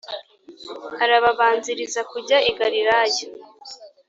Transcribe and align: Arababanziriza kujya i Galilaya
Arababanziriza 1.03 2.01
kujya 2.11 2.37
i 2.49 2.51
Galilaya 2.57 3.25